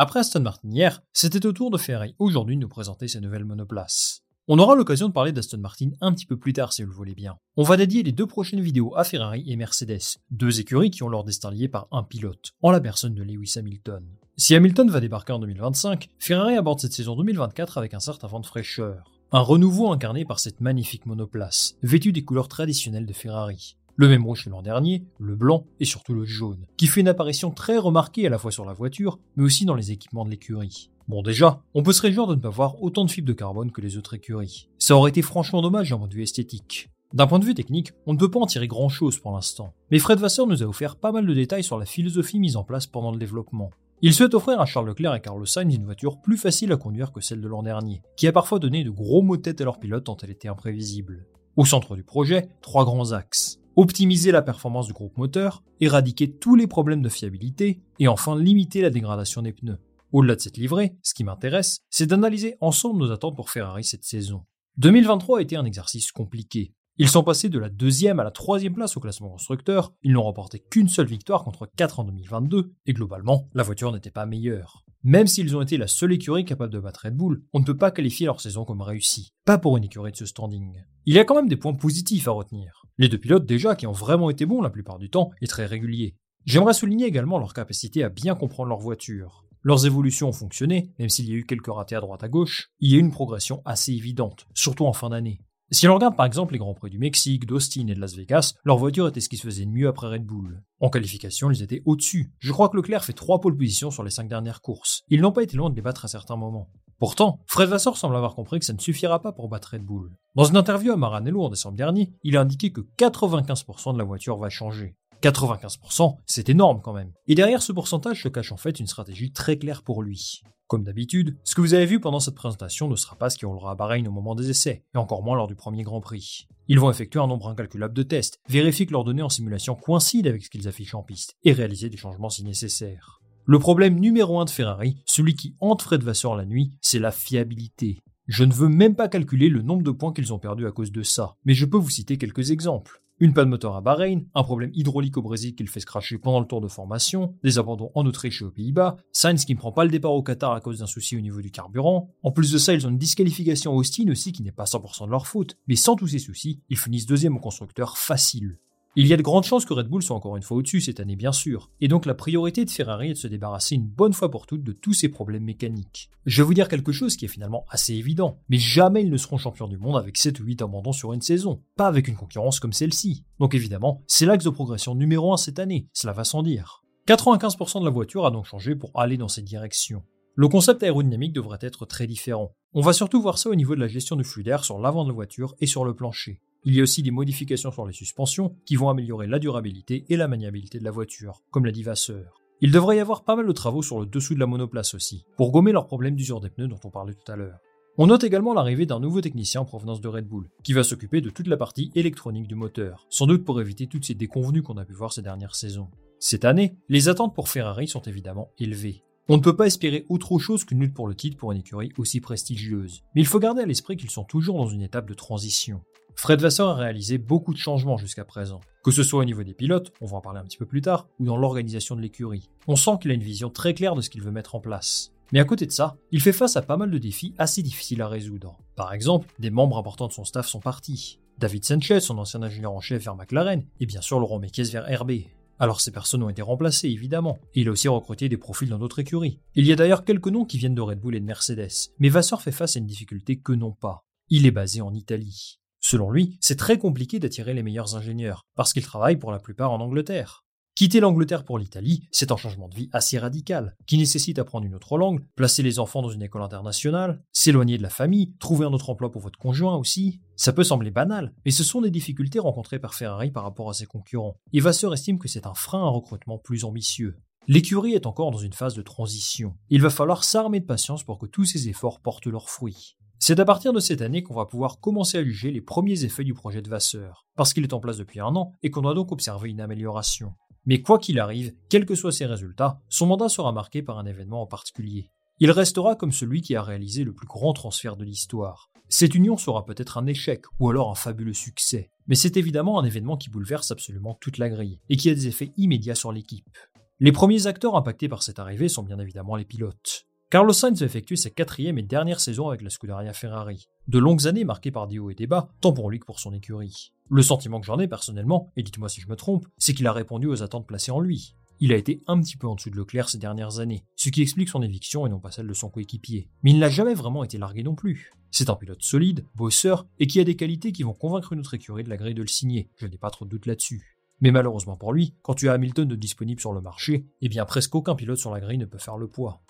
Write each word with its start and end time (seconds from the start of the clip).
Après 0.00 0.20
Aston 0.20 0.42
Martin 0.42 0.68
hier, 0.70 1.02
c'était 1.12 1.44
au 1.44 1.50
tour 1.50 1.72
de 1.72 1.76
Ferrari 1.76 2.14
aujourd'hui 2.20 2.54
de 2.54 2.60
nous 2.60 2.68
présenter 2.68 3.08
ses 3.08 3.18
nouvelles 3.18 3.44
monoplaces. 3.44 4.22
On 4.46 4.60
aura 4.60 4.76
l'occasion 4.76 5.08
de 5.08 5.12
parler 5.12 5.32
d'Aston 5.32 5.58
Martin 5.58 5.90
un 6.00 6.12
petit 6.12 6.24
peu 6.24 6.36
plus 6.36 6.52
tard 6.52 6.72
si 6.72 6.84
vous 6.84 6.90
le 6.90 6.94
voulez 6.94 7.16
bien. 7.16 7.36
On 7.56 7.64
va 7.64 7.76
dédier 7.76 8.04
les 8.04 8.12
deux 8.12 8.28
prochaines 8.28 8.60
vidéos 8.60 8.94
à 8.96 9.02
Ferrari 9.02 9.42
et 9.50 9.56
Mercedes, 9.56 10.20
deux 10.30 10.60
écuries 10.60 10.92
qui 10.92 11.02
ont 11.02 11.08
leur 11.08 11.24
destin 11.24 11.50
lié 11.50 11.66
par 11.66 11.88
un 11.90 12.04
pilote, 12.04 12.52
en 12.62 12.70
la 12.70 12.80
personne 12.80 13.16
de 13.16 13.24
Lewis 13.24 13.54
Hamilton. 13.56 14.04
Si 14.36 14.54
Hamilton 14.54 14.88
va 14.88 15.00
débarquer 15.00 15.32
en 15.32 15.40
2025, 15.40 16.10
Ferrari 16.20 16.56
aborde 16.56 16.78
cette 16.78 16.92
saison 16.92 17.16
2024 17.16 17.76
avec 17.76 17.92
un 17.92 17.98
certain 17.98 18.28
vent 18.28 18.38
de 18.38 18.46
fraîcheur. 18.46 19.10
Un 19.32 19.40
renouveau 19.40 19.90
incarné 19.90 20.24
par 20.24 20.38
cette 20.38 20.60
magnifique 20.60 21.06
monoplace, 21.06 21.74
vêtue 21.82 22.12
des 22.12 22.22
couleurs 22.22 22.46
traditionnelles 22.46 23.04
de 23.04 23.12
Ferrari. 23.12 23.76
Le 24.00 24.06
même 24.06 24.24
rouge 24.24 24.44
que 24.44 24.50
l'an 24.50 24.62
dernier, 24.62 25.02
le 25.18 25.34
blanc 25.34 25.64
et 25.80 25.84
surtout 25.84 26.14
le 26.14 26.24
jaune, 26.24 26.66
qui 26.76 26.86
fait 26.86 27.00
une 27.00 27.08
apparition 27.08 27.50
très 27.50 27.78
remarquée 27.78 28.28
à 28.28 28.30
la 28.30 28.38
fois 28.38 28.52
sur 28.52 28.64
la 28.64 28.72
voiture, 28.72 29.18
mais 29.34 29.42
aussi 29.42 29.64
dans 29.64 29.74
les 29.74 29.90
équipements 29.90 30.24
de 30.24 30.30
l'écurie. 30.30 30.92
Bon 31.08 31.20
déjà, 31.20 31.64
on 31.74 31.82
peut 31.82 31.92
se 31.92 32.02
réjouir 32.02 32.28
de 32.28 32.36
ne 32.36 32.40
pas 32.40 32.48
voir 32.48 32.80
autant 32.80 33.04
de 33.04 33.10
fibres 33.10 33.26
de 33.26 33.32
carbone 33.32 33.72
que 33.72 33.80
les 33.80 33.96
autres 33.96 34.14
écuries. 34.14 34.68
Ça 34.78 34.94
aurait 34.94 35.10
été 35.10 35.20
franchement 35.20 35.62
dommage 35.62 35.90
d'un 35.90 35.98
point 35.98 36.06
de 36.06 36.14
vue 36.14 36.22
esthétique. 36.22 36.90
D'un 37.12 37.26
point 37.26 37.40
de 37.40 37.44
vue 37.44 37.54
technique, 37.54 37.90
on 38.06 38.12
ne 38.12 38.18
peut 38.18 38.30
pas 38.30 38.38
en 38.38 38.46
tirer 38.46 38.68
grand 38.68 38.88
chose 38.88 39.18
pour 39.18 39.32
l'instant. 39.32 39.74
Mais 39.90 39.98
Fred 39.98 40.20
Vasseur 40.20 40.46
nous 40.46 40.62
a 40.62 40.66
offert 40.66 40.94
pas 40.94 41.10
mal 41.10 41.26
de 41.26 41.34
détails 41.34 41.64
sur 41.64 41.76
la 41.76 41.84
philosophie 41.84 42.38
mise 42.38 42.54
en 42.54 42.62
place 42.62 42.86
pendant 42.86 43.10
le 43.10 43.18
développement. 43.18 43.70
Il 44.00 44.14
souhaite 44.14 44.34
offrir 44.34 44.60
à 44.60 44.64
Charles 44.66 44.86
Leclerc 44.86 45.16
et 45.16 45.20
Carlos 45.20 45.44
Sainz 45.44 45.74
une 45.74 45.86
voiture 45.86 46.20
plus 46.20 46.36
facile 46.36 46.70
à 46.70 46.76
conduire 46.76 47.10
que 47.10 47.20
celle 47.20 47.40
de 47.40 47.48
l'an 47.48 47.64
dernier, 47.64 48.00
qui 48.16 48.28
a 48.28 48.32
parfois 48.32 48.60
donné 48.60 48.84
de 48.84 48.90
gros 48.90 49.22
mots 49.22 49.36
de 49.36 49.42
tête 49.42 49.60
à 49.60 49.64
leurs 49.64 49.80
pilotes 49.80 50.04
tant 50.04 50.16
elle 50.22 50.30
était 50.30 50.46
imprévisible. 50.46 51.26
Au 51.56 51.64
centre 51.64 51.96
du 51.96 52.04
projet, 52.04 52.48
trois 52.62 52.84
grands 52.84 53.10
axes. 53.10 53.58
Optimiser 53.80 54.32
la 54.32 54.42
performance 54.42 54.88
du 54.88 54.92
groupe 54.92 55.16
moteur, 55.16 55.62
éradiquer 55.78 56.32
tous 56.32 56.56
les 56.56 56.66
problèmes 56.66 57.00
de 57.00 57.08
fiabilité, 57.08 57.80
et 58.00 58.08
enfin 58.08 58.36
limiter 58.36 58.80
la 58.80 58.90
dégradation 58.90 59.40
des 59.40 59.52
pneus. 59.52 59.78
Au-delà 60.10 60.34
de 60.34 60.40
cette 60.40 60.56
livrée, 60.56 60.96
ce 61.04 61.14
qui 61.14 61.22
m'intéresse, 61.22 61.78
c'est 61.88 62.06
d'analyser 62.06 62.56
ensemble 62.60 62.98
nos 62.98 63.12
attentes 63.12 63.36
pour 63.36 63.50
Ferrari 63.50 63.84
cette 63.84 64.02
saison. 64.02 64.42
2023 64.78 65.38
a 65.38 65.42
été 65.42 65.54
un 65.54 65.64
exercice 65.64 66.10
compliqué. 66.10 66.74
Ils 66.96 67.08
sont 67.08 67.22
passés 67.22 67.50
de 67.50 67.58
la 67.60 67.68
deuxième 67.68 68.18
à 68.18 68.24
la 68.24 68.32
troisième 68.32 68.74
place 68.74 68.96
au 68.96 69.00
classement 69.00 69.30
constructeur, 69.30 69.92
ils 70.02 70.10
n'ont 70.10 70.24
remporté 70.24 70.58
qu'une 70.58 70.88
seule 70.88 71.06
victoire 71.06 71.44
contre 71.44 71.70
4 71.76 72.00
en 72.00 72.04
2022, 72.04 72.72
et 72.84 72.92
globalement, 72.92 73.48
la 73.54 73.62
voiture 73.62 73.92
n'était 73.92 74.10
pas 74.10 74.26
meilleure. 74.26 74.84
Même 75.04 75.28
s'ils 75.28 75.56
ont 75.56 75.62
été 75.62 75.76
la 75.76 75.86
seule 75.86 76.14
écurie 76.14 76.44
capable 76.44 76.72
de 76.72 76.80
battre 76.80 77.02
Red 77.04 77.14
Bull, 77.14 77.44
on 77.52 77.60
ne 77.60 77.64
peut 77.64 77.76
pas 77.76 77.92
qualifier 77.92 78.26
leur 78.26 78.40
saison 78.40 78.64
comme 78.64 78.82
réussie. 78.82 79.30
Pas 79.44 79.56
pour 79.56 79.76
une 79.76 79.84
écurie 79.84 80.10
de 80.10 80.16
ce 80.16 80.26
standing. 80.26 80.82
Il 81.06 81.14
y 81.14 81.20
a 81.20 81.24
quand 81.24 81.36
même 81.36 81.48
des 81.48 81.56
points 81.56 81.74
positifs 81.74 82.26
à 82.26 82.32
retenir. 82.32 82.87
Les 83.00 83.08
deux 83.08 83.18
pilotes 83.18 83.46
déjà 83.46 83.76
qui 83.76 83.86
ont 83.86 83.92
vraiment 83.92 84.28
été 84.28 84.44
bons 84.44 84.60
la 84.60 84.70
plupart 84.70 84.98
du 84.98 85.08
temps 85.08 85.30
et 85.40 85.46
très 85.46 85.66
réguliers. 85.66 86.16
J'aimerais 86.46 86.74
souligner 86.74 87.06
également 87.06 87.38
leur 87.38 87.54
capacité 87.54 88.02
à 88.02 88.08
bien 88.08 88.34
comprendre 88.34 88.70
leur 88.70 88.80
voiture. 88.80 89.44
Leurs 89.62 89.86
évolutions 89.86 90.30
ont 90.30 90.32
fonctionné, 90.32 90.90
même 90.98 91.08
s'il 91.08 91.28
y 91.28 91.32
a 91.32 91.36
eu 91.36 91.46
quelques 91.46 91.72
ratés 91.72 91.94
à 91.94 92.00
droite 92.00 92.24
à 92.24 92.28
gauche, 92.28 92.70
il 92.80 92.90
y 92.90 92.94
a 92.94 92.98
eu 92.98 93.00
une 93.00 93.12
progression 93.12 93.62
assez 93.64 93.92
évidente, 93.92 94.46
surtout 94.52 94.84
en 94.84 94.92
fin 94.92 95.10
d'année. 95.10 95.40
Si 95.70 95.84
l'on 95.84 95.96
regarde 95.96 96.16
par 96.16 96.24
exemple 96.24 96.54
les 96.54 96.58
Grands 96.58 96.72
Prix 96.72 96.88
du 96.88 96.98
Mexique, 96.98 97.44
d'Austin 97.44 97.88
et 97.88 97.94
de 97.94 98.00
Las 98.00 98.14
Vegas, 98.14 98.54
leur 98.64 98.78
voiture 98.78 99.06
était 99.06 99.20
ce 99.20 99.28
qui 99.28 99.36
se 99.36 99.46
faisait 99.46 99.66
de 99.66 99.70
mieux 99.70 99.86
après 99.86 100.08
Red 100.08 100.24
Bull. 100.24 100.62
En 100.80 100.88
qualification, 100.88 101.50
ils 101.50 101.62
étaient 101.62 101.82
au-dessus. 101.84 102.32
Je 102.38 102.52
crois 102.52 102.70
que 102.70 102.76
Leclerc 102.78 103.04
fait 103.04 103.12
3 103.12 103.38
pôles 103.40 103.56
positions 103.56 103.90
sur 103.90 104.02
les 104.02 104.10
5 104.10 104.28
dernières 104.28 104.62
courses. 104.62 105.02
Ils 105.08 105.20
n'ont 105.20 105.30
pas 105.30 105.42
été 105.42 105.58
loin 105.58 105.68
de 105.68 105.76
les 105.76 105.82
battre 105.82 106.06
à 106.06 106.08
certains 106.08 106.36
moments. 106.36 106.70
Pourtant, 106.98 107.40
Fred 107.46 107.68
Vasseur 107.68 107.98
semble 107.98 108.16
avoir 108.16 108.34
compris 108.34 108.58
que 108.58 108.64
ça 108.64 108.72
ne 108.72 108.80
suffira 108.80 109.20
pas 109.20 109.32
pour 109.32 109.50
battre 109.50 109.72
Red 109.74 109.84
Bull. 109.84 110.10
Dans 110.34 110.44
une 110.44 110.56
interview 110.56 110.90
à 110.90 110.96
Maranello 110.96 111.44
en 111.44 111.50
décembre 111.50 111.76
dernier, 111.76 112.14
il 112.24 112.38
a 112.38 112.40
indiqué 112.40 112.72
que 112.72 112.80
95% 112.96 113.92
de 113.92 113.98
la 113.98 114.04
voiture 114.04 114.38
va 114.38 114.48
changer. 114.48 114.96
95%, 115.22 116.16
c'est 116.24 116.48
énorme 116.48 116.80
quand 116.82 116.94
même. 116.94 117.12
Et 117.26 117.34
derrière 117.34 117.60
ce 117.62 117.72
pourcentage 117.72 118.22
se 118.22 118.28
cache 118.28 118.52
en 118.52 118.56
fait 118.56 118.80
une 118.80 118.86
stratégie 118.86 119.32
très 119.32 119.58
claire 119.58 119.82
pour 119.82 120.02
lui. 120.02 120.40
Comme 120.68 120.84
d'habitude, 120.84 121.34
ce 121.44 121.54
que 121.54 121.62
vous 121.62 121.72
avez 121.72 121.86
vu 121.86 121.98
pendant 121.98 122.20
cette 122.20 122.34
présentation 122.34 122.88
ne 122.88 122.94
sera 122.94 123.16
pas 123.16 123.30
ce 123.30 123.38
qui 123.38 123.46
roulera 123.46 123.70
à 123.70 123.74
Bahreïn 123.74 124.06
au 124.06 124.10
moment 124.10 124.34
des 124.34 124.50
essais, 124.50 124.84
et 124.94 124.98
encore 124.98 125.22
moins 125.22 125.34
lors 125.34 125.46
du 125.46 125.54
premier 125.54 125.82
Grand 125.82 126.02
Prix. 126.02 126.46
Ils 126.68 126.78
vont 126.78 126.90
effectuer 126.90 127.20
un 127.20 127.26
nombre 127.26 127.48
incalculable 127.48 127.94
de 127.94 128.02
tests, 128.02 128.38
vérifier 128.50 128.84
que 128.84 128.92
leurs 128.92 129.04
données 129.04 129.22
en 129.22 129.30
simulation 129.30 129.74
coïncident 129.74 130.28
avec 130.28 130.44
ce 130.44 130.50
qu'ils 130.50 130.68
affichent 130.68 130.94
en 130.94 131.02
piste, 131.02 131.36
et 131.42 131.52
réaliser 131.52 131.88
des 131.88 131.96
changements 131.96 132.28
si 132.28 132.44
nécessaire. 132.44 133.22
Le 133.46 133.58
problème 133.58 133.98
numéro 133.98 134.40
un 134.40 134.44
de 134.44 134.50
Ferrari, 134.50 134.98
celui 135.06 135.34
qui 135.34 135.56
hante 135.60 135.80
Fred 135.80 136.02
Vasseur 136.02 136.36
la 136.36 136.44
nuit, 136.44 136.70
c'est 136.82 136.98
la 136.98 137.12
fiabilité. 137.12 138.02
Je 138.26 138.44
ne 138.44 138.52
veux 138.52 138.68
même 138.68 138.94
pas 138.94 139.08
calculer 139.08 139.48
le 139.48 139.62
nombre 139.62 139.82
de 139.82 139.90
points 139.90 140.12
qu'ils 140.12 140.34
ont 140.34 140.38
perdus 140.38 140.66
à 140.66 140.70
cause 140.70 140.92
de 140.92 141.02
ça, 141.02 141.36
mais 141.46 141.54
je 141.54 141.64
peux 141.64 141.78
vous 141.78 141.88
citer 141.88 142.18
quelques 142.18 142.50
exemples. 142.50 143.00
Une 143.20 143.32
panne 143.32 143.48
moteur 143.48 143.74
à 143.74 143.80
Bahreïn, 143.80 144.26
un 144.36 144.44
problème 144.44 144.70
hydraulique 144.74 145.16
au 145.16 145.22
Brésil 145.22 145.56
qui 145.56 145.64
le 145.64 145.68
fait 145.68 145.80
se 145.80 145.86
cracher 145.86 146.18
pendant 146.18 146.38
le 146.38 146.46
tour 146.46 146.60
de 146.60 146.68
formation, 146.68 147.34
des 147.42 147.58
abandons 147.58 147.90
en 147.96 148.06
Autriche 148.06 148.42
et 148.42 148.44
aux 148.44 148.52
Pays-Bas, 148.52 148.96
Sainz 149.10 149.44
qui 149.44 149.54
ne 149.54 149.58
prend 149.58 149.72
pas 149.72 149.82
le 149.82 149.90
départ 149.90 150.12
au 150.12 150.22
Qatar 150.22 150.52
à 150.52 150.60
cause 150.60 150.78
d'un 150.78 150.86
souci 150.86 151.16
au 151.16 151.20
niveau 151.20 151.40
du 151.40 151.50
carburant. 151.50 152.14
En 152.22 152.30
plus 152.30 152.52
de 152.52 152.58
ça, 152.58 152.74
ils 152.74 152.86
ont 152.86 152.90
une 152.90 152.98
disqualification 152.98 153.72
à 153.72 153.74
Austin 153.74 154.08
aussi 154.08 154.30
qui 154.30 154.44
n'est 154.44 154.52
pas 154.52 154.64
100% 154.64 155.06
de 155.06 155.10
leur 155.10 155.26
faute, 155.26 155.56
mais 155.66 155.74
sans 155.74 155.96
tous 155.96 156.06
ces 156.06 156.20
soucis, 156.20 156.60
ils 156.68 156.78
finissent 156.78 157.06
deuxième 157.06 157.36
au 157.36 157.40
constructeur 157.40 157.98
facile. 157.98 158.56
Il 159.00 159.06
y 159.06 159.12
a 159.12 159.16
de 159.16 159.22
grandes 159.22 159.44
chances 159.44 159.64
que 159.64 159.74
Red 159.74 159.86
Bull 159.86 160.02
soit 160.02 160.16
encore 160.16 160.36
une 160.36 160.42
fois 160.42 160.56
au-dessus 160.56 160.80
cette 160.80 160.98
année 160.98 161.14
bien 161.14 161.30
sûr, 161.30 161.70
et 161.80 161.86
donc 161.86 162.04
la 162.04 162.14
priorité 162.14 162.64
de 162.64 162.70
Ferrari 162.70 163.10
est 163.10 163.12
de 163.12 163.18
se 163.18 163.28
débarrasser 163.28 163.76
une 163.76 163.86
bonne 163.86 164.12
fois 164.12 164.28
pour 164.28 164.44
toutes 164.44 164.64
de 164.64 164.72
tous 164.72 164.92
ces 164.92 165.08
problèmes 165.08 165.44
mécaniques. 165.44 166.10
Je 166.26 166.42
vais 166.42 166.46
vous 166.48 166.54
dire 166.54 166.66
quelque 166.66 166.90
chose 166.90 167.16
qui 167.16 167.24
est 167.24 167.28
finalement 167.28 167.64
assez 167.70 167.94
évident, 167.94 168.40
mais 168.48 168.58
jamais 168.58 169.02
ils 169.02 169.10
ne 169.12 169.16
seront 169.16 169.38
champions 169.38 169.68
du 169.68 169.78
monde 169.78 169.96
avec 169.96 170.16
7 170.16 170.40
ou 170.40 170.42
8 170.46 170.62
abandons 170.62 170.90
sur 170.90 171.12
une 171.12 171.20
saison, 171.20 171.62
pas 171.76 171.86
avec 171.86 172.08
une 172.08 172.16
concurrence 172.16 172.58
comme 172.58 172.72
celle-ci. 172.72 173.22
Donc 173.38 173.54
évidemment, 173.54 174.02
c'est 174.08 174.26
l'axe 174.26 174.44
de 174.44 174.50
progression 174.50 174.96
numéro 174.96 175.32
1 175.32 175.36
cette 175.36 175.60
année, 175.60 175.86
cela 175.92 176.12
va 176.12 176.24
sans 176.24 176.42
dire. 176.42 176.82
95% 177.06 177.78
de 177.78 177.84
la 177.84 177.92
voiture 177.92 178.26
a 178.26 178.32
donc 178.32 178.46
changé 178.46 178.74
pour 178.74 178.90
aller 178.98 179.16
dans 179.16 179.28
cette 179.28 179.44
direction. 179.44 180.02
Le 180.34 180.48
concept 180.48 180.82
aérodynamique 180.82 181.32
devrait 181.32 181.58
être 181.60 181.86
très 181.86 182.08
différent. 182.08 182.52
On 182.74 182.80
va 182.80 182.92
surtout 182.92 183.22
voir 183.22 183.38
ça 183.38 183.48
au 183.48 183.54
niveau 183.54 183.76
de 183.76 183.80
la 183.80 183.86
gestion 183.86 184.16
du 184.16 184.24
flux 184.24 184.42
d'air 184.42 184.64
sur 184.64 184.80
l'avant 184.80 185.04
de 185.04 185.10
la 185.10 185.14
voiture 185.14 185.54
et 185.60 185.66
sur 185.66 185.84
le 185.84 185.94
plancher. 185.94 186.40
Il 186.64 186.74
y 186.74 186.80
a 186.80 186.82
aussi 186.82 187.02
des 187.02 187.12
modifications 187.12 187.70
sur 187.70 187.86
les 187.86 187.92
suspensions 187.92 188.56
qui 188.64 188.76
vont 188.76 188.88
améliorer 188.88 189.26
la 189.26 189.38
durabilité 189.38 190.04
et 190.08 190.16
la 190.16 190.26
maniabilité 190.26 190.78
de 190.78 190.84
la 190.84 190.90
voiture, 190.90 191.42
comme 191.50 191.64
l'a 191.64 191.72
dit 191.72 191.84
Vasseur. 191.84 192.40
Il 192.60 192.72
devrait 192.72 192.96
y 192.96 193.00
avoir 193.00 193.22
pas 193.22 193.36
mal 193.36 193.46
de 193.46 193.52
travaux 193.52 193.82
sur 193.82 194.00
le 194.00 194.06
dessous 194.06 194.34
de 194.34 194.40
la 194.40 194.46
monoplace 194.46 194.94
aussi, 194.94 195.24
pour 195.36 195.52
gommer 195.52 195.70
leurs 195.70 195.86
problèmes 195.86 196.16
d'usure 196.16 196.40
des 196.40 196.50
pneus 196.50 196.66
dont 196.66 196.80
on 196.82 196.90
parlait 196.90 197.14
tout 197.14 197.30
à 197.30 197.36
l'heure. 197.36 197.60
On 197.96 198.08
note 198.08 198.24
également 198.24 198.54
l'arrivée 198.54 198.86
d'un 198.86 198.98
nouveau 198.98 199.20
technicien 199.20 199.60
en 199.60 199.64
provenance 199.64 200.00
de 200.00 200.08
Red 200.08 200.26
Bull, 200.26 200.48
qui 200.64 200.72
va 200.72 200.82
s'occuper 200.82 201.20
de 201.20 201.30
toute 201.30 201.46
la 201.46 201.56
partie 201.56 201.92
électronique 201.94 202.48
du 202.48 202.56
moteur, 202.56 203.06
sans 203.08 203.26
doute 203.26 203.44
pour 203.44 203.60
éviter 203.60 203.86
toutes 203.86 204.04
ces 204.04 204.14
déconvenues 204.14 204.62
qu'on 204.62 204.76
a 204.76 204.84
pu 204.84 204.92
voir 204.92 205.12
ces 205.12 205.22
dernières 205.22 205.54
saisons. 205.54 205.88
Cette 206.18 206.44
année, 206.44 206.76
les 206.88 207.08
attentes 207.08 207.34
pour 207.34 207.48
Ferrari 207.48 207.86
sont 207.86 208.02
évidemment 208.02 208.50
élevées. 208.58 209.04
On 209.28 209.36
ne 209.36 209.42
peut 209.42 209.56
pas 209.56 209.66
espérer 209.66 210.06
autre 210.08 210.38
chose 210.38 210.64
qu'une 210.64 210.80
lutte 210.80 210.94
pour 210.94 211.06
le 211.06 211.14
titre 211.14 211.36
pour 211.36 211.52
une 211.52 211.58
écurie 211.58 211.92
aussi 211.98 212.20
prestigieuse. 212.20 213.02
Mais 213.14 213.20
il 213.20 213.26
faut 213.26 213.38
garder 213.38 213.62
à 213.62 213.66
l'esprit 213.66 213.96
qu'ils 213.96 214.10
sont 214.10 214.24
toujours 214.24 214.56
dans 214.56 214.68
une 214.68 214.82
étape 214.82 215.08
de 215.08 215.14
transition. 215.14 215.82
Fred 216.20 216.40
Vasseur 216.40 216.70
a 216.70 216.74
réalisé 216.74 217.16
beaucoup 217.16 217.54
de 217.54 217.58
changements 217.58 217.96
jusqu'à 217.96 218.24
présent. 218.24 218.60
Que 218.82 218.90
ce 218.90 219.04
soit 219.04 219.20
au 219.20 219.24
niveau 219.24 219.44
des 219.44 219.54
pilotes, 219.54 219.92
on 220.00 220.06
va 220.06 220.16
en 220.16 220.20
parler 220.20 220.40
un 220.40 220.44
petit 220.44 220.56
peu 220.58 220.66
plus 220.66 220.80
tard, 220.80 221.06
ou 221.20 221.24
dans 221.24 221.36
l'organisation 221.36 221.94
de 221.94 222.00
l'écurie. 222.00 222.50
On 222.66 222.74
sent 222.74 222.98
qu'il 223.00 223.12
a 223.12 223.14
une 223.14 223.22
vision 223.22 223.50
très 223.50 223.72
claire 223.72 223.94
de 223.94 224.00
ce 224.00 224.10
qu'il 224.10 224.22
veut 224.22 224.32
mettre 224.32 224.56
en 224.56 224.60
place. 224.60 225.12
Mais 225.30 225.38
à 225.38 225.44
côté 225.44 225.64
de 225.64 225.70
ça, 225.70 225.96
il 226.10 226.20
fait 226.20 226.32
face 226.32 226.56
à 226.56 226.62
pas 226.62 226.76
mal 226.76 226.90
de 226.90 226.98
défis 226.98 227.34
assez 227.38 227.62
difficiles 227.62 228.02
à 228.02 228.08
résoudre. 228.08 228.58
Par 228.74 228.92
exemple, 228.92 229.28
des 229.38 229.50
membres 229.50 229.78
importants 229.78 230.08
de 230.08 230.12
son 230.12 230.24
staff 230.24 230.48
sont 230.48 230.58
partis. 230.58 231.20
David 231.38 231.64
Sanchez, 231.64 232.00
son 232.00 232.18
ancien 232.18 232.42
ingénieur 232.42 232.72
en 232.72 232.80
chef 232.80 233.04
vers 233.04 233.14
McLaren, 233.14 233.64
et 233.78 233.86
bien 233.86 234.00
sûr 234.00 234.18
Laurent 234.18 234.40
Mekies 234.40 234.72
vers 234.72 235.02
RB. 235.02 235.12
Alors 235.60 235.80
ces 235.80 235.92
personnes 235.92 236.24
ont 236.24 236.30
été 236.30 236.42
remplacées, 236.42 236.88
évidemment, 236.88 237.38
et 237.54 237.60
il 237.60 237.68
a 237.68 237.70
aussi 237.70 237.86
recruté 237.86 238.28
des 238.28 238.36
profils 238.36 238.68
dans 238.68 238.78
d'autres 238.78 238.98
écuries. 238.98 239.38
Il 239.54 239.66
y 239.66 239.72
a 239.72 239.76
d'ailleurs 239.76 240.04
quelques 240.04 240.26
noms 240.26 240.44
qui 240.44 240.58
viennent 240.58 240.74
de 240.74 240.82
Red 240.82 240.98
Bull 240.98 241.14
et 241.14 241.20
de 241.20 241.24
Mercedes, 241.24 241.92
mais 242.00 242.08
Vasseur 242.08 242.42
fait 242.42 242.50
face 242.50 242.74
à 242.74 242.80
une 242.80 242.86
difficulté 242.86 243.38
que 243.38 243.52
non 243.52 243.70
pas. 243.70 244.02
Il 244.30 244.46
est 244.46 244.50
basé 244.50 244.80
en 244.80 244.92
Italie. 244.92 245.60
Selon 245.80 246.10
lui, 246.10 246.36
c'est 246.40 246.58
très 246.58 246.78
compliqué 246.78 247.18
d'attirer 247.18 247.54
les 247.54 247.62
meilleurs 247.62 247.96
ingénieurs, 247.96 248.42
parce 248.54 248.72
qu'ils 248.72 248.84
travaillent 248.84 249.16
pour 249.16 249.32
la 249.32 249.38
plupart 249.38 249.72
en 249.72 249.80
Angleterre. 249.80 250.44
Quitter 250.78 251.00
l'Angleterre 251.00 251.44
pour 251.44 251.58
l'Italie, 251.58 252.06
c'est 252.12 252.30
un 252.30 252.36
changement 252.36 252.68
de 252.68 252.76
vie 252.76 252.88
assez 252.92 253.18
radical, 253.18 253.74
qui 253.88 253.98
nécessite 253.98 254.38
apprendre 254.38 254.64
une 254.64 254.76
autre 254.76 254.96
langue, 254.96 255.24
placer 255.34 255.64
les 255.64 255.80
enfants 255.80 256.02
dans 256.02 256.10
une 256.10 256.22
école 256.22 256.42
internationale, 256.42 257.20
s'éloigner 257.32 257.78
de 257.78 257.82
la 257.82 257.90
famille, 257.90 258.36
trouver 258.38 258.64
un 258.64 258.72
autre 258.72 258.88
emploi 258.88 259.10
pour 259.10 259.20
votre 259.20 259.40
conjoint 259.40 259.74
aussi. 259.74 260.20
Ça 260.36 260.52
peut 260.52 260.62
sembler 260.62 260.92
banal, 260.92 261.34
mais 261.44 261.50
ce 261.50 261.64
sont 261.64 261.80
des 261.80 261.90
difficultés 261.90 262.38
rencontrées 262.38 262.78
par 262.78 262.94
Ferrari 262.94 263.32
par 263.32 263.42
rapport 263.42 263.68
à 263.68 263.74
ses 263.74 263.86
concurrents, 263.86 264.36
et 264.52 264.60
Vasseur 264.60 264.94
estime 264.94 265.18
que 265.18 265.26
c'est 265.26 265.48
un 265.48 265.54
frein 265.54 265.80
à 265.80 265.86
un 265.86 265.90
recrutement 265.90 266.38
plus 266.38 266.64
ambitieux. 266.64 267.16
L'écurie 267.48 267.94
est 267.94 268.06
encore 268.06 268.30
dans 268.30 268.38
une 268.38 268.52
phase 268.52 268.74
de 268.74 268.82
transition. 268.82 269.56
Il 269.70 269.82
va 269.82 269.90
falloir 269.90 270.22
s'armer 270.22 270.60
de 270.60 270.66
patience 270.66 271.02
pour 271.02 271.18
que 271.18 271.26
tous 271.26 271.46
ces 271.46 271.68
efforts 271.68 271.98
portent 271.98 272.26
leurs 272.26 272.50
fruits. 272.50 272.97
C'est 273.20 273.40
à 273.40 273.44
partir 273.44 273.72
de 273.72 273.80
cette 273.80 274.00
année 274.00 274.22
qu'on 274.22 274.34
va 274.34 274.46
pouvoir 274.46 274.78
commencer 274.78 275.18
à 275.18 275.24
juger 275.24 275.50
les 275.50 275.60
premiers 275.60 276.04
effets 276.04 276.22
du 276.22 276.34
projet 276.34 276.62
de 276.62 276.68
Vasseur, 276.68 277.26
parce 277.34 277.52
qu'il 277.52 277.64
est 277.64 277.72
en 277.72 277.80
place 277.80 277.96
depuis 277.96 278.20
un 278.20 278.36
an 278.36 278.54
et 278.62 278.70
qu'on 278.70 278.82
doit 278.82 278.94
donc 278.94 279.10
observer 279.10 279.50
une 279.50 279.60
amélioration. 279.60 280.34
Mais 280.66 280.82
quoi 280.82 280.98
qu'il 280.98 281.18
arrive, 281.18 281.52
quels 281.68 281.84
que 281.84 281.96
soient 281.96 282.12
ses 282.12 282.26
résultats, 282.26 282.80
son 282.88 283.06
mandat 283.06 283.28
sera 283.28 283.52
marqué 283.52 283.82
par 283.82 283.98
un 283.98 284.06
événement 284.06 284.42
en 284.42 284.46
particulier. 284.46 285.10
Il 285.40 285.50
restera 285.50 285.96
comme 285.96 286.12
celui 286.12 286.42
qui 286.42 286.54
a 286.54 286.62
réalisé 286.62 287.04
le 287.04 287.12
plus 287.12 287.26
grand 287.26 287.52
transfert 287.52 287.96
de 287.96 288.04
l'histoire. 288.04 288.70
Cette 288.88 289.14
union 289.14 289.36
sera 289.36 289.64
peut-être 289.64 289.98
un 289.98 290.06
échec 290.06 290.44
ou 290.60 290.70
alors 290.70 290.90
un 290.90 290.94
fabuleux 290.94 291.34
succès, 291.34 291.90
mais 292.06 292.14
c'est 292.14 292.36
évidemment 292.36 292.78
un 292.78 292.84
événement 292.84 293.16
qui 293.16 293.30
bouleverse 293.30 293.70
absolument 293.70 294.16
toute 294.20 294.38
la 294.38 294.48
grille 294.48 294.80
et 294.88 294.96
qui 294.96 295.10
a 295.10 295.14
des 295.14 295.26
effets 295.26 295.52
immédiats 295.56 295.94
sur 295.94 296.12
l'équipe. 296.12 296.56
Les 297.00 297.12
premiers 297.12 297.46
acteurs 297.46 297.76
impactés 297.76 298.08
par 298.08 298.22
cette 298.22 298.38
arrivée 298.38 298.68
sont 298.68 298.82
bien 298.82 298.98
évidemment 298.98 299.36
les 299.36 299.44
pilotes. 299.44 300.07
Carlos 300.30 300.52
Sainz 300.52 300.82
effectue 300.82 301.16
sa 301.16 301.30
quatrième 301.30 301.78
et 301.78 301.82
dernière 301.82 302.20
saison 302.20 302.48
avec 302.48 302.60
la 302.60 302.68
Scuderia 302.68 303.14
Ferrari. 303.14 303.66
De 303.86 303.98
longues 303.98 304.26
années 304.26 304.44
marquées 304.44 304.70
par 304.70 304.86
des 304.86 304.98
hauts 304.98 305.08
et 305.08 305.14
des 305.14 305.26
bas, 305.26 305.48
tant 305.62 305.72
pour 305.72 305.88
lui 305.88 306.00
que 306.00 306.04
pour 306.04 306.20
son 306.20 306.34
écurie. 306.34 306.92
Le 307.08 307.22
sentiment 307.22 307.60
que 307.60 307.66
j'en 307.66 307.78
ai 307.78 307.88
personnellement, 307.88 308.52
et 308.54 308.62
dites-moi 308.62 308.90
si 308.90 309.00
je 309.00 309.08
me 309.08 309.16
trompe, 309.16 309.46
c'est 309.56 309.72
qu'il 309.72 309.86
a 309.86 309.92
répondu 309.94 310.26
aux 310.26 310.42
attentes 310.42 310.66
placées 310.66 310.90
en 310.90 311.00
lui. 311.00 311.34
Il 311.60 311.72
a 311.72 311.76
été 311.76 312.02
un 312.06 312.20
petit 312.20 312.36
peu 312.36 312.46
en 312.46 312.56
dessous 312.56 312.68
de 312.68 312.76
Leclerc 312.76 313.08
ces 313.08 313.16
dernières 313.16 313.58
années, 313.58 313.86
ce 313.96 314.10
qui 314.10 314.20
explique 314.20 314.50
son 314.50 314.60
éviction 314.60 315.06
et 315.06 315.08
non 315.08 315.18
pas 315.18 315.30
celle 315.30 315.46
de 315.46 315.54
son 315.54 315.70
coéquipier. 315.70 316.28
Mais 316.42 316.50
il 316.50 316.58
n'a 316.58 316.68
jamais 316.68 316.92
vraiment 316.92 317.24
été 317.24 317.38
largué 317.38 317.62
non 317.62 317.74
plus. 317.74 318.12
C'est 318.30 318.50
un 318.50 318.54
pilote 318.54 318.82
solide, 318.82 319.24
bosseur, 319.34 319.86
et 319.98 320.06
qui 320.06 320.20
a 320.20 320.24
des 320.24 320.36
qualités 320.36 320.72
qui 320.72 320.82
vont 320.82 320.92
convaincre 320.92 321.32
une 321.32 321.40
autre 321.40 321.54
écurie 321.54 321.84
de 321.84 321.88
la 321.88 321.96
grille 321.96 322.12
de 322.12 322.20
le 322.20 322.28
signer, 322.28 322.68
je 322.76 322.86
n'ai 322.86 322.98
pas 322.98 323.08
trop 323.08 323.24
de 323.24 323.30
doute 323.30 323.46
là-dessus. 323.46 323.96
Mais 324.20 324.30
malheureusement 324.30 324.76
pour 324.76 324.92
lui, 324.92 325.14
quand 325.22 325.32
tu 325.32 325.48
as 325.48 325.54
Hamilton 325.54 325.88
de 325.88 325.96
disponible 325.96 326.40
sur 326.42 326.52
le 326.52 326.60
marché, 326.60 327.06
eh 327.22 327.30
bien 327.30 327.46
presque 327.46 327.74
aucun 327.74 327.94
pilote 327.94 328.18
sur 328.18 328.30
la 328.30 328.40
grille 328.40 328.58
ne 328.58 328.66
peut 328.66 328.76
faire 328.76 328.98
le 328.98 329.08
poids. 329.08 329.40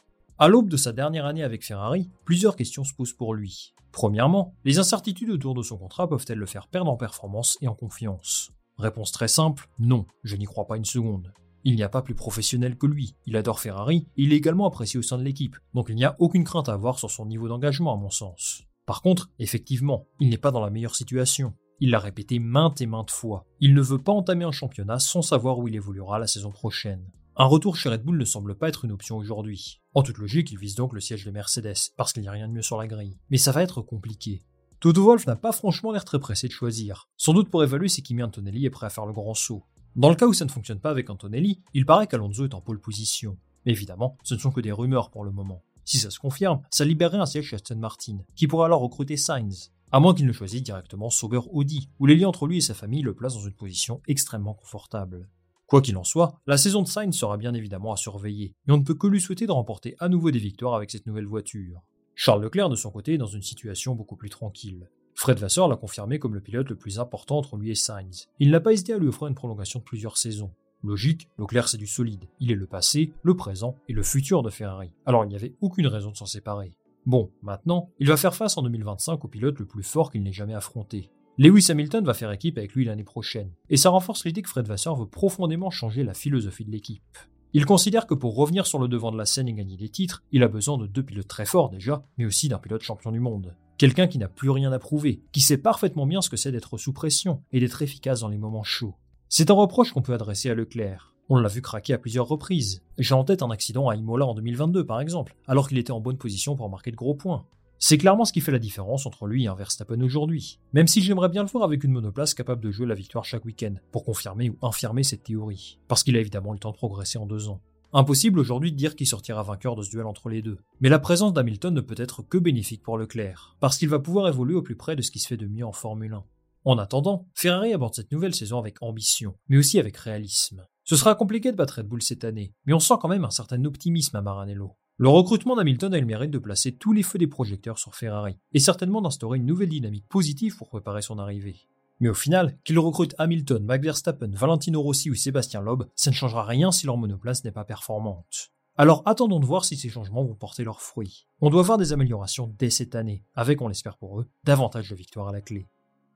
À 0.40 0.46
l'aube 0.46 0.68
de 0.68 0.76
sa 0.76 0.92
dernière 0.92 1.26
année 1.26 1.42
avec 1.42 1.64
Ferrari, 1.64 2.10
plusieurs 2.24 2.54
questions 2.54 2.84
se 2.84 2.94
posent 2.94 3.12
pour 3.12 3.34
lui. 3.34 3.74
Premièrement, 3.90 4.54
les 4.64 4.78
incertitudes 4.78 5.30
autour 5.30 5.52
de 5.52 5.62
son 5.62 5.78
contrat 5.78 6.08
peuvent-elles 6.08 6.38
le 6.38 6.46
faire 6.46 6.68
perdre 6.68 6.92
en 6.92 6.96
performance 6.96 7.58
et 7.60 7.66
en 7.66 7.74
confiance? 7.74 8.52
Réponse 8.76 9.10
très 9.10 9.26
simple, 9.26 9.68
non, 9.80 10.06
je 10.22 10.36
n'y 10.36 10.44
crois 10.44 10.68
pas 10.68 10.76
une 10.76 10.84
seconde. 10.84 11.32
Il 11.64 11.74
n'y 11.74 11.82
a 11.82 11.88
pas 11.88 12.02
plus 12.02 12.14
professionnel 12.14 12.78
que 12.78 12.86
lui, 12.86 13.16
il 13.26 13.36
adore 13.36 13.58
Ferrari, 13.58 14.06
et 14.16 14.22
il 14.22 14.32
est 14.32 14.36
également 14.36 14.68
apprécié 14.68 15.00
au 15.00 15.02
sein 15.02 15.18
de 15.18 15.24
l'équipe, 15.24 15.56
donc 15.74 15.86
il 15.88 15.96
n'y 15.96 16.04
a 16.04 16.14
aucune 16.20 16.44
crainte 16.44 16.68
à 16.68 16.74
avoir 16.74 17.00
sur 17.00 17.10
son 17.10 17.26
niveau 17.26 17.48
d'engagement 17.48 17.92
à 17.92 17.96
mon 17.96 18.10
sens. 18.10 18.62
Par 18.86 19.02
contre, 19.02 19.30
effectivement, 19.40 20.06
il 20.20 20.28
n'est 20.28 20.38
pas 20.38 20.52
dans 20.52 20.64
la 20.64 20.70
meilleure 20.70 20.94
situation. 20.94 21.52
Il 21.80 21.90
l'a 21.90 21.98
répété 21.98 22.38
maintes 22.38 22.80
et 22.80 22.86
maintes 22.86 23.10
fois. 23.10 23.44
Il 23.58 23.74
ne 23.74 23.82
veut 23.82 23.98
pas 23.98 24.12
entamer 24.12 24.44
un 24.44 24.52
championnat 24.52 25.00
sans 25.00 25.22
savoir 25.22 25.58
où 25.58 25.66
il 25.66 25.74
évoluera 25.74 26.20
la 26.20 26.28
saison 26.28 26.52
prochaine. 26.52 27.10
Un 27.40 27.46
retour 27.46 27.76
chez 27.76 27.88
Red 27.88 28.02
Bull 28.02 28.18
ne 28.18 28.24
semble 28.24 28.56
pas 28.56 28.68
être 28.68 28.84
une 28.84 28.90
option 28.90 29.16
aujourd'hui. 29.16 29.80
En 29.94 30.02
toute 30.02 30.18
logique, 30.18 30.50
il 30.50 30.58
vise 30.58 30.74
donc 30.74 30.92
le 30.92 30.98
siège 30.98 31.24
de 31.24 31.30
Mercedes, 31.30 31.92
parce 31.96 32.12
qu'il 32.12 32.22
n'y 32.22 32.28
a 32.28 32.32
rien 32.32 32.48
de 32.48 32.52
mieux 32.52 32.62
sur 32.62 32.76
la 32.76 32.88
grille. 32.88 33.16
Mais 33.30 33.38
ça 33.38 33.52
va 33.52 33.62
être 33.62 33.80
compliqué. 33.80 34.42
Toto 34.80 35.04
Wolf 35.04 35.24
n'a 35.28 35.36
pas 35.36 35.52
franchement 35.52 35.92
l'air 35.92 36.04
très 36.04 36.18
pressé 36.18 36.48
de 36.48 36.52
choisir, 36.52 37.08
sans 37.16 37.34
doute 37.34 37.48
pour 37.48 37.62
évaluer 37.62 37.86
si 37.86 38.02
Kimi 38.02 38.24
Antonelli 38.24 38.66
est 38.66 38.70
prêt 38.70 38.86
à 38.86 38.90
faire 38.90 39.06
le 39.06 39.12
grand 39.12 39.34
saut. 39.34 39.62
Dans 39.94 40.10
le 40.10 40.16
cas 40.16 40.26
où 40.26 40.32
ça 40.32 40.46
ne 40.46 40.50
fonctionne 40.50 40.80
pas 40.80 40.90
avec 40.90 41.10
Antonelli, 41.10 41.62
il 41.74 41.86
paraît 41.86 42.08
qu'Alonso 42.08 42.44
est 42.44 42.54
en 42.54 42.60
pole 42.60 42.80
position. 42.80 43.38
Mais 43.64 43.70
évidemment, 43.70 44.18
ce 44.24 44.34
ne 44.34 44.40
sont 44.40 44.50
que 44.50 44.60
des 44.60 44.72
rumeurs 44.72 45.12
pour 45.12 45.22
le 45.22 45.30
moment. 45.30 45.62
Si 45.84 45.98
ça 45.98 46.10
se 46.10 46.18
confirme, 46.18 46.62
ça 46.70 46.84
libérerait 46.84 47.18
un 47.18 47.26
siège 47.26 47.50
chez 47.50 47.56
Aston 47.56 47.76
Martin, 47.76 48.18
qui 48.34 48.48
pourrait 48.48 48.66
alors 48.66 48.80
recruter 48.80 49.16
Sainz, 49.16 49.70
à 49.92 50.00
moins 50.00 50.12
qu'il 50.12 50.26
ne 50.26 50.32
choisisse 50.32 50.64
directement 50.64 51.08
Sauber 51.08 51.42
Audi, 51.52 51.88
où 52.00 52.06
les 52.06 52.16
liens 52.16 52.28
entre 52.28 52.48
lui 52.48 52.58
et 52.58 52.62
sa 52.62 52.74
famille 52.74 53.02
le 53.02 53.14
placent 53.14 53.34
dans 53.34 53.46
une 53.46 53.54
position 53.54 54.02
extrêmement 54.08 54.54
confortable. 54.54 55.28
Quoi 55.68 55.82
qu'il 55.82 55.98
en 55.98 56.04
soit, 56.04 56.40
la 56.46 56.56
saison 56.56 56.80
de 56.80 56.88
Sainz 56.88 57.14
sera 57.14 57.36
bien 57.36 57.52
évidemment 57.52 57.92
à 57.92 57.98
surveiller, 57.98 58.54
et 58.66 58.72
on 58.72 58.78
ne 58.78 58.84
peut 58.84 58.94
que 58.94 59.06
lui 59.06 59.20
souhaiter 59.20 59.46
de 59.46 59.52
remporter 59.52 59.96
à 59.98 60.08
nouveau 60.08 60.30
des 60.30 60.38
victoires 60.38 60.74
avec 60.74 60.90
cette 60.90 61.06
nouvelle 61.06 61.26
voiture. 61.26 61.82
Charles 62.14 62.42
Leclerc, 62.42 62.70
de 62.70 62.74
son 62.74 62.90
côté, 62.90 63.12
est 63.14 63.18
dans 63.18 63.26
une 63.26 63.42
situation 63.42 63.94
beaucoup 63.94 64.16
plus 64.16 64.30
tranquille. 64.30 64.88
Fred 65.14 65.38
Vasseur 65.38 65.68
l'a 65.68 65.76
confirmé 65.76 66.18
comme 66.18 66.34
le 66.34 66.40
pilote 66.40 66.70
le 66.70 66.76
plus 66.76 66.98
important 66.98 67.36
entre 67.36 67.58
lui 67.58 67.70
et 67.70 67.74
Sainz. 67.74 68.30
Il 68.38 68.50
n'a 68.50 68.60
pas 68.60 68.72
hésité 68.72 68.94
à 68.94 68.98
lui 68.98 69.08
offrir 69.08 69.28
une 69.28 69.34
prolongation 69.34 69.80
de 69.80 69.84
plusieurs 69.84 70.16
saisons. 70.16 70.52
Logique, 70.82 71.28
Leclerc 71.36 71.68
c'est 71.68 71.76
du 71.76 71.86
solide. 71.86 72.24
Il 72.40 72.50
est 72.50 72.54
le 72.54 72.66
passé, 72.66 73.12
le 73.22 73.36
présent 73.36 73.76
et 73.88 73.92
le 73.92 74.02
futur 74.02 74.42
de 74.42 74.48
Ferrari. 74.48 74.94
Alors 75.04 75.26
il 75.26 75.28
n'y 75.28 75.36
avait 75.36 75.54
aucune 75.60 75.86
raison 75.86 76.12
de 76.12 76.16
s'en 76.16 76.24
séparer. 76.24 76.72
Bon, 77.04 77.30
maintenant, 77.42 77.90
il 77.98 78.08
va 78.08 78.16
faire 78.16 78.34
face 78.34 78.56
en 78.56 78.62
2025 78.62 79.22
au 79.22 79.28
pilote 79.28 79.58
le 79.58 79.66
plus 79.66 79.82
fort 79.82 80.10
qu'il 80.10 80.22
n'ait 80.22 80.32
jamais 80.32 80.54
affronté. 80.54 81.10
Lewis 81.40 81.70
Hamilton 81.70 82.04
va 82.04 82.14
faire 82.14 82.32
équipe 82.32 82.58
avec 82.58 82.74
lui 82.74 82.84
l'année 82.84 83.04
prochaine, 83.04 83.52
et 83.70 83.76
ça 83.76 83.90
renforce 83.90 84.24
l'idée 84.24 84.42
que 84.42 84.48
Fred 84.48 84.66
Vasseur 84.66 84.96
veut 84.96 85.06
profondément 85.06 85.70
changer 85.70 86.02
la 86.02 86.12
philosophie 86.12 86.64
de 86.64 86.72
l'équipe. 86.72 87.16
Il 87.52 87.64
considère 87.64 88.08
que 88.08 88.14
pour 88.14 88.34
revenir 88.34 88.66
sur 88.66 88.80
le 88.80 88.88
devant 88.88 89.12
de 89.12 89.16
la 89.16 89.24
scène 89.24 89.46
et 89.46 89.52
gagner 89.52 89.76
des 89.76 89.88
titres, 89.88 90.24
il 90.32 90.42
a 90.42 90.48
besoin 90.48 90.78
de 90.78 90.88
deux 90.88 91.04
pilotes 91.04 91.28
très 91.28 91.46
forts 91.46 91.70
déjà, 91.70 92.02
mais 92.16 92.24
aussi 92.24 92.48
d'un 92.48 92.58
pilote 92.58 92.82
champion 92.82 93.12
du 93.12 93.20
monde. 93.20 93.54
Quelqu'un 93.76 94.08
qui 94.08 94.18
n'a 94.18 94.26
plus 94.26 94.50
rien 94.50 94.72
à 94.72 94.80
prouver, 94.80 95.22
qui 95.30 95.40
sait 95.40 95.58
parfaitement 95.58 96.06
bien 96.06 96.22
ce 96.22 96.28
que 96.28 96.36
c'est 96.36 96.50
d'être 96.50 96.76
sous 96.76 96.92
pression 96.92 97.40
et 97.52 97.60
d'être 97.60 97.82
efficace 97.82 98.18
dans 98.18 98.28
les 98.28 98.36
moments 98.36 98.64
chauds. 98.64 98.96
C'est 99.28 99.52
un 99.52 99.54
reproche 99.54 99.92
qu'on 99.92 100.02
peut 100.02 100.14
adresser 100.14 100.50
à 100.50 100.56
Leclerc. 100.56 101.14
On 101.28 101.36
l'a 101.36 101.48
vu 101.48 101.62
craquer 101.62 101.92
à 101.92 101.98
plusieurs 101.98 102.26
reprises. 102.26 102.82
J'ai 102.98 103.14
en 103.14 103.22
tête 103.22 103.42
un 103.42 103.50
accident 103.50 103.88
à 103.88 103.94
Imola 103.94 104.26
en 104.26 104.34
2022 104.34 104.84
par 104.84 105.00
exemple, 105.00 105.36
alors 105.46 105.68
qu'il 105.68 105.78
était 105.78 105.92
en 105.92 106.00
bonne 106.00 106.18
position 106.18 106.56
pour 106.56 106.68
marquer 106.68 106.90
de 106.90 106.96
gros 106.96 107.14
points. 107.14 107.46
C'est 107.80 107.98
clairement 107.98 108.24
ce 108.24 108.32
qui 108.32 108.40
fait 108.40 108.50
la 108.50 108.58
différence 108.58 109.06
entre 109.06 109.26
lui 109.26 109.44
et 109.44 109.46
un 109.46 109.54
Verstappen 109.54 110.00
aujourd'hui. 110.00 110.58
Même 110.72 110.88
si 110.88 111.00
j'aimerais 111.00 111.28
bien 111.28 111.44
le 111.44 111.48
voir 111.48 111.62
avec 111.62 111.84
une 111.84 111.92
monoplace 111.92 112.34
capable 112.34 112.62
de 112.62 112.72
jouer 112.72 112.86
la 112.86 112.96
victoire 112.96 113.24
chaque 113.24 113.44
week-end, 113.44 113.74
pour 113.92 114.04
confirmer 114.04 114.50
ou 114.50 114.58
infirmer 114.62 115.04
cette 115.04 115.22
théorie. 115.22 115.78
Parce 115.86 116.02
qu'il 116.02 116.16
a 116.16 116.20
évidemment 116.20 116.52
le 116.52 116.58
temps 116.58 116.72
de 116.72 116.76
progresser 116.76 117.18
en 117.18 117.26
deux 117.26 117.48
ans. 117.48 117.60
Impossible 117.92 118.40
aujourd'hui 118.40 118.72
de 118.72 118.76
dire 118.76 118.96
qui 118.96 119.06
sortira 119.06 119.44
vainqueur 119.44 119.76
de 119.76 119.82
ce 119.82 119.90
duel 119.90 120.06
entre 120.06 120.28
les 120.28 120.42
deux. 120.42 120.58
Mais 120.80 120.88
la 120.88 120.98
présence 120.98 121.32
d'Hamilton 121.32 121.72
ne 121.72 121.80
peut 121.80 121.94
être 121.96 122.22
que 122.22 122.36
bénéfique 122.36 122.82
pour 122.82 122.98
Leclerc, 122.98 123.56
parce 123.60 123.78
qu'il 123.78 123.88
va 123.88 124.00
pouvoir 124.00 124.28
évoluer 124.28 124.56
au 124.56 124.62
plus 124.62 124.76
près 124.76 124.96
de 124.96 125.02
ce 125.02 125.10
qui 125.10 125.20
se 125.20 125.28
fait 125.28 125.36
de 125.36 125.46
mieux 125.46 125.64
en 125.64 125.72
Formule 125.72 126.14
1. 126.14 126.24
En 126.64 126.78
attendant, 126.78 127.28
Ferrari 127.32 127.72
aborde 127.72 127.94
cette 127.94 128.12
nouvelle 128.12 128.34
saison 128.34 128.58
avec 128.58 128.82
ambition, 128.82 129.36
mais 129.48 129.56
aussi 129.56 129.78
avec 129.78 129.96
réalisme. 129.96 130.66
Ce 130.84 130.96
sera 130.96 131.14
compliqué 131.14 131.52
de 131.52 131.56
battre 131.56 131.78
Red 131.78 131.86
Bull 131.86 132.02
cette 132.02 132.24
année, 132.24 132.52
mais 132.66 132.74
on 132.74 132.80
sent 132.80 132.94
quand 133.00 133.08
même 133.08 133.24
un 133.24 133.30
certain 133.30 133.64
optimisme 133.64 134.16
à 134.16 134.20
Maranello. 134.20 134.76
Le 135.00 135.08
recrutement 135.08 135.54
d'Hamilton 135.54 135.94
a 135.94 136.00
le 136.00 136.06
mérite 136.06 136.32
de 136.32 136.40
placer 136.40 136.72
tous 136.72 136.92
les 136.92 137.04
feux 137.04 137.20
des 137.20 137.28
projecteurs 137.28 137.78
sur 137.78 137.94
Ferrari, 137.94 138.36
et 138.52 138.58
certainement 138.58 139.00
d'instaurer 139.00 139.38
une 139.38 139.46
nouvelle 139.46 139.68
dynamique 139.68 140.08
positive 140.08 140.56
pour 140.56 140.68
préparer 140.68 141.02
son 141.02 141.20
arrivée. 141.20 141.68
Mais 142.00 142.08
au 142.08 142.14
final, 142.14 142.58
qu'il 142.64 142.80
recrute 142.80 143.14
Hamilton, 143.16 143.64
Max 143.64 143.84
Verstappen, 143.84 144.32
Valentino 144.32 144.82
Rossi 144.82 145.08
ou 145.08 145.14
Sébastien 145.14 145.60
Loeb, 145.60 145.84
ça 145.94 146.10
ne 146.10 146.16
changera 146.16 146.42
rien 146.42 146.72
si 146.72 146.84
leur 146.84 146.96
monoplace 146.96 147.44
n'est 147.44 147.52
pas 147.52 147.64
performante. 147.64 148.50
Alors 148.76 149.04
attendons 149.06 149.38
de 149.38 149.46
voir 149.46 149.64
si 149.64 149.76
ces 149.76 149.88
changements 149.88 150.24
vont 150.24 150.34
porter 150.34 150.64
leurs 150.64 150.80
fruits. 150.80 151.28
On 151.40 151.48
doit 151.48 151.62
voir 151.62 151.78
des 151.78 151.92
améliorations 151.92 152.52
dès 152.58 152.70
cette 152.70 152.96
année, 152.96 153.22
avec, 153.36 153.62
on 153.62 153.68
l'espère 153.68 153.98
pour 153.98 154.18
eux, 154.18 154.26
davantage 154.42 154.90
de 154.90 154.96
victoires 154.96 155.28
à 155.28 155.32
la 155.32 155.40
clé. 155.40 155.68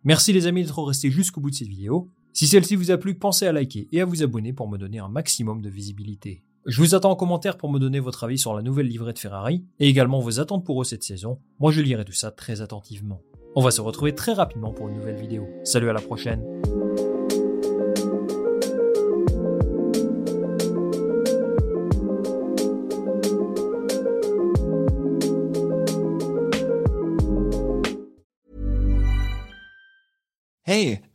Merci 0.02 0.32
les 0.32 0.48
amis 0.48 0.64
d'être 0.64 0.82
restés 0.82 1.12
jusqu'au 1.12 1.40
bout 1.40 1.50
de 1.50 1.54
cette 1.54 1.68
vidéo. 1.68 2.10
Si 2.32 2.48
celle-ci 2.48 2.74
vous 2.74 2.90
a 2.90 2.98
plu, 2.98 3.14
pensez 3.14 3.46
à 3.46 3.52
liker 3.52 3.86
et 3.92 4.00
à 4.00 4.04
vous 4.04 4.24
abonner 4.24 4.52
pour 4.52 4.68
me 4.68 4.76
donner 4.76 4.98
un 4.98 5.08
maximum 5.08 5.62
de 5.62 5.70
visibilité. 5.70 6.42
Je 6.64 6.80
vous 6.80 6.94
attends 6.94 7.10
en 7.10 7.16
commentaire 7.16 7.56
pour 7.56 7.72
me 7.72 7.80
donner 7.80 7.98
votre 7.98 8.22
avis 8.22 8.38
sur 8.38 8.54
la 8.54 8.62
nouvelle 8.62 8.86
livrée 8.86 9.12
de 9.12 9.18
Ferrari 9.18 9.64
et 9.80 9.88
également 9.88 10.20
vos 10.20 10.38
attentes 10.38 10.64
pour 10.64 10.80
eux 10.80 10.84
cette 10.84 11.02
saison. 11.02 11.40
Moi 11.58 11.72
je 11.72 11.80
lirai 11.80 12.04
tout 12.04 12.12
ça 12.12 12.30
très 12.30 12.60
attentivement. 12.60 13.20
On 13.56 13.62
va 13.62 13.72
se 13.72 13.80
retrouver 13.80 14.14
très 14.14 14.32
rapidement 14.32 14.72
pour 14.72 14.88
une 14.88 14.94
nouvelle 14.94 15.16
vidéo. 15.16 15.48
Salut 15.64 15.90
à 15.90 15.92
la 15.92 16.00
prochaine 16.00 16.51